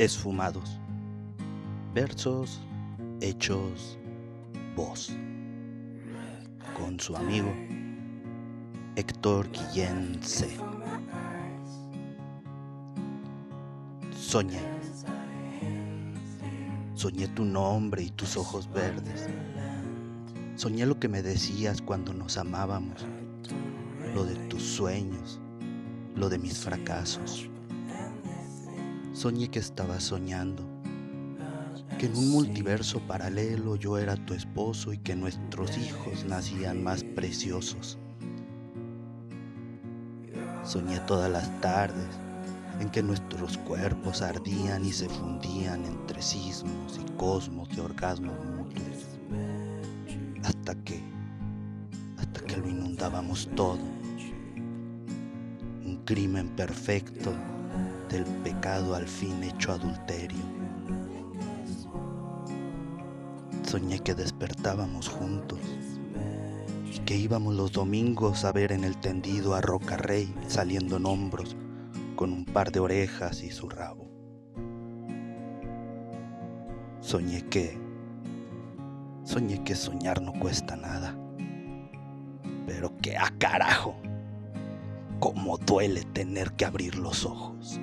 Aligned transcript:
esfumados, 0.00 0.80
versos 1.92 2.62
hechos 3.20 3.98
voz, 4.74 5.12
con 6.74 6.98
su 6.98 7.14
amigo 7.14 7.52
Héctor 8.96 9.50
Guillén 9.52 10.18
C. 10.22 10.56
Soñé, 14.18 14.60
soñé 16.94 17.28
tu 17.28 17.44
nombre 17.44 18.02
y 18.02 18.10
tus 18.10 18.38
ojos 18.38 18.72
verdes, 18.72 19.28
soñé 20.56 20.86
lo 20.86 20.98
que 20.98 21.08
me 21.08 21.20
decías 21.20 21.82
cuando 21.82 22.14
nos 22.14 22.38
amábamos, 22.38 23.06
lo 24.14 24.24
de 24.24 24.36
tus 24.48 24.62
sueños, 24.62 25.38
lo 26.14 26.30
de 26.30 26.38
mis 26.38 26.56
fracasos. 26.58 27.50
Soñé 29.20 29.50
que 29.50 29.58
estaba 29.58 30.00
soñando, 30.00 30.62
que 31.98 32.06
en 32.06 32.16
un 32.16 32.30
multiverso 32.30 33.00
paralelo 33.00 33.76
yo 33.76 33.98
era 33.98 34.16
tu 34.16 34.32
esposo 34.32 34.94
y 34.94 34.96
que 34.96 35.14
nuestros 35.14 35.76
hijos 35.76 36.24
nacían 36.24 36.82
más 36.82 37.04
preciosos. 37.04 37.98
Soñé 40.64 41.00
todas 41.00 41.30
las 41.30 41.60
tardes 41.60 42.08
en 42.80 42.88
que 42.88 43.02
nuestros 43.02 43.58
cuerpos 43.58 44.22
ardían 44.22 44.86
y 44.86 44.92
se 44.94 45.10
fundían 45.10 45.84
entre 45.84 46.22
sismos 46.22 46.98
y 46.98 47.12
cosmos 47.18 47.68
de 47.76 47.82
orgasmos 47.82 48.42
mutuos. 48.56 49.18
Hasta 50.44 50.74
que, 50.76 50.98
hasta 52.16 52.40
que 52.40 52.56
lo 52.56 52.66
inundábamos 52.66 53.50
todo. 53.54 53.80
Un 55.84 56.00
crimen 56.06 56.48
perfecto 56.56 57.34
del 58.10 58.24
pecado 58.24 58.94
al 58.94 59.06
fin 59.06 59.42
hecho 59.44 59.72
adulterio. 59.72 60.42
Soñé 63.62 64.00
que 64.00 64.14
despertábamos 64.14 65.08
juntos 65.08 65.60
y 66.92 66.98
que 67.00 67.16
íbamos 67.16 67.54
los 67.54 67.70
domingos 67.70 68.44
a 68.44 68.50
ver 68.50 68.72
en 68.72 68.82
el 68.82 68.96
tendido 68.98 69.54
a 69.54 69.60
Roca 69.60 69.96
Rey 69.96 70.34
saliendo 70.48 70.96
en 70.96 71.06
hombros 71.06 71.56
con 72.16 72.32
un 72.32 72.44
par 72.44 72.72
de 72.72 72.80
orejas 72.80 73.44
y 73.44 73.50
su 73.50 73.68
rabo. 73.68 74.10
Soñé 77.00 77.42
que, 77.42 77.78
soñé 79.22 79.62
que 79.62 79.76
soñar 79.76 80.20
no 80.20 80.32
cuesta 80.32 80.74
nada, 80.74 81.16
pero 82.66 82.96
que 82.96 83.16
a 83.16 83.30
carajo, 83.38 83.94
cómo 85.20 85.58
duele 85.58 86.02
tener 86.12 86.52
que 86.52 86.64
abrir 86.64 86.96
los 86.96 87.24
ojos. 87.24 87.80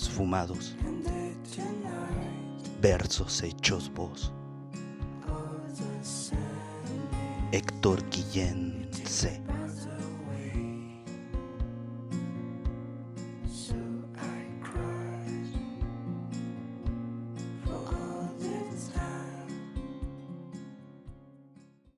Esfumados, 0.00 0.74
versos 2.80 3.42
hechos 3.42 3.92
voz. 3.92 4.32
Héctor 7.52 8.02
Guillén 8.08 8.88
C. 9.04 9.42